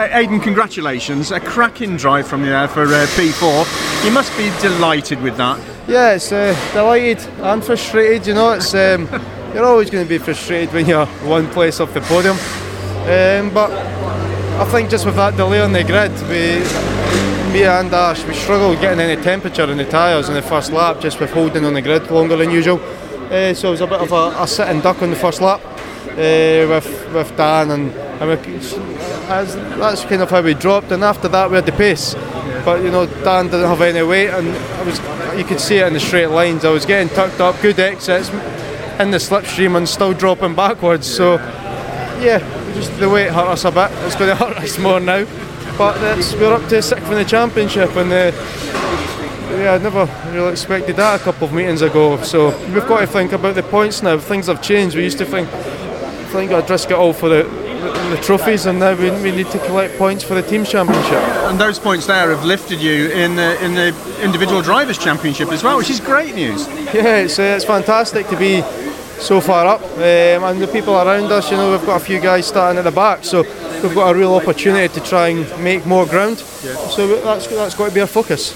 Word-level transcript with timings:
Aidan, 0.00 0.40
congratulations! 0.40 1.30
A 1.30 1.40
cracking 1.40 1.98
drive 1.98 2.26
from 2.26 2.42
you 2.42 2.50
there 2.50 2.68
for 2.68 2.84
uh, 2.84 3.06
P4. 3.16 4.04
You 4.04 4.10
must 4.10 4.34
be 4.38 4.50
delighted 4.62 5.20
with 5.20 5.36
that. 5.36 5.60
Yeah, 5.86 6.14
it's 6.14 6.32
uh, 6.32 6.56
delighted 6.72 7.28
and 7.40 7.62
frustrated. 7.62 8.26
You 8.26 8.34
know, 8.34 8.52
it's 8.52 8.72
um, 8.74 9.06
you're 9.54 9.64
always 9.64 9.90
going 9.90 10.02
to 10.02 10.08
be 10.08 10.16
frustrated 10.16 10.72
when 10.72 10.86
you're 10.86 11.04
one 11.06 11.50
place 11.50 11.80
off 11.80 11.92
the 11.92 12.00
podium. 12.00 12.38
Um, 13.02 13.52
but 13.52 13.70
I 14.58 14.64
think 14.70 14.88
just 14.88 15.04
with 15.04 15.16
that 15.16 15.36
delay 15.36 15.60
on 15.60 15.72
the 15.72 15.84
grid, 15.84 16.12
we, 16.22 17.52
me 17.52 17.64
and 17.64 17.92
Ash, 17.92 18.24
we 18.24 18.32
struggled 18.32 18.80
getting 18.80 19.00
any 19.00 19.20
temperature 19.20 19.70
in 19.70 19.76
the 19.76 19.84
tyres 19.84 20.30
in 20.30 20.34
the 20.34 20.40
first 20.40 20.72
lap, 20.72 21.00
just 21.00 21.20
with 21.20 21.30
holding 21.30 21.66
on 21.66 21.74
the 21.74 21.82
grid 21.82 22.10
longer 22.10 22.36
than 22.36 22.50
usual. 22.50 22.80
Uh, 23.30 23.52
so 23.52 23.68
it 23.68 23.72
was 23.72 23.80
a 23.82 23.86
bit 23.86 24.00
of 24.00 24.12
a, 24.12 24.42
a 24.42 24.46
sitting 24.46 24.80
duck 24.80 25.02
on 25.02 25.10
the 25.10 25.16
first 25.16 25.42
lap 25.42 25.60
uh, 25.62 26.64
with 26.66 27.12
with 27.12 27.36
Dan, 27.36 27.70
and, 27.70 27.92
and 27.92 28.99
that's, 29.30 29.54
that's 29.54 30.04
kind 30.04 30.22
of 30.22 30.30
how 30.30 30.42
we 30.42 30.54
dropped. 30.54 30.90
And 30.90 31.04
after 31.04 31.28
that, 31.28 31.50
we 31.50 31.56
had 31.56 31.66
the 31.66 31.72
pace. 31.72 32.14
But 32.64 32.82
you 32.82 32.90
know, 32.90 33.06
Dan 33.06 33.46
didn't 33.46 33.68
have 33.68 33.80
any 33.80 34.02
weight, 34.02 34.30
and 34.30 34.48
I 34.48 34.82
was 34.82 34.98
you 35.38 35.44
could 35.44 35.60
see 35.60 35.78
it 35.78 35.86
in 35.86 35.92
the 35.92 36.00
straight 36.00 36.26
lines. 36.26 36.64
I 36.64 36.70
was 36.70 36.84
getting 36.84 37.08
tucked 37.14 37.40
up, 37.40 37.60
good 37.62 37.78
exits 37.78 38.28
in 39.00 39.10
the 39.10 39.18
slipstream, 39.18 39.76
and 39.76 39.88
still 39.88 40.12
dropping 40.12 40.54
backwards. 40.54 41.06
So 41.06 41.36
yeah, 42.20 42.38
just 42.74 42.98
the 42.98 43.08
weight 43.08 43.30
hurt 43.30 43.48
us 43.48 43.64
a 43.64 43.70
bit. 43.70 43.90
It's 44.04 44.16
going 44.16 44.30
to 44.36 44.44
hurt 44.44 44.58
us 44.58 44.78
more 44.78 45.00
now. 45.00 45.24
But 45.78 46.00
we're 46.38 46.52
up 46.52 46.68
to 46.68 46.82
sixth 46.82 47.06
in 47.06 47.14
the 47.14 47.24
championship, 47.24 47.96
and 47.96 48.12
uh, 48.12 48.32
yeah, 49.56 49.74
I 49.74 49.78
never 49.78 50.06
really 50.32 50.52
expected 50.52 50.96
that 50.96 51.20
a 51.20 51.24
couple 51.24 51.46
of 51.46 51.54
meetings 51.54 51.82
ago. 51.82 52.20
So 52.22 52.48
we've 52.72 52.86
got 52.86 53.00
to 53.00 53.06
think 53.06 53.32
about 53.32 53.54
the 53.54 53.62
points 53.62 54.02
now. 54.02 54.18
Things 54.18 54.48
have 54.48 54.60
changed. 54.60 54.96
We 54.96 55.04
used 55.04 55.18
to 55.18 55.24
think 55.24 55.48
think 56.30 56.52
I'd 56.52 56.70
risk 56.70 56.90
it 56.90 56.96
all 56.96 57.12
for 57.12 57.28
the, 57.28 57.69
the 57.80 58.20
trophies, 58.22 58.66
and 58.66 58.78
now 58.78 58.94
we, 58.94 59.10
we, 59.22 59.30
need 59.30 59.50
to 59.50 59.58
collect 59.60 59.96
points 59.96 60.22
for 60.22 60.34
the 60.34 60.42
team 60.42 60.64
championship. 60.64 61.22
And 61.48 61.58
those 61.58 61.78
points 61.78 62.06
there 62.06 62.30
have 62.30 62.44
lifted 62.44 62.80
you 62.80 63.08
in 63.08 63.36
the 63.36 63.64
in 63.64 63.74
the 63.74 63.88
individual 64.22 64.62
drivers 64.62 64.98
championship 64.98 65.50
as 65.50 65.62
well, 65.62 65.78
which 65.78 65.90
is 65.90 66.00
great 66.00 66.34
news. 66.34 66.66
Yeah, 66.94 67.16
it's 67.16 67.38
uh, 67.38 67.54
it's 67.56 67.64
fantastic 67.64 68.28
to 68.28 68.36
be 68.36 68.62
so 69.20 69.40
far 69.40 69.66
up, 69.66 69.82
um, 69.82 70.44
and 70.44 70.60
the 70.60 70.68
people 70.68 70.94
around 70.94 71.30
us. 71.32 71.50
You 71.50 71.56
know, 71.56 71.70
we've 71.72 71.86
got 71.86 72.00
a 72.00 72.04
few 72.04 72.20
guys 72.20 72.46
starting 72.46 72.78
at 72.78 72.84
the 72.84 72.90
back, 72.90 73.24
so 73.24 73.42
we've 73.82 73.94
got 73.94 74.14
a 74.14 74.18
real 74.18 74.34
opportunity 74.34 74.92
to 74.92 75.00
try 75.00 75.28
and 75.28 75.64
make 75.64 75.86
more 75.86 76.06
ground. 76.06 76.44
Yeah. 76.64 76.74
So 76.88 77.20
that's 77.20 77.46
that's 77.46 77.74
got 77.74 77.88
to 77.88 77.94
be 77.94 78.00
our 78.00 78.06
focus. 78.06 78.52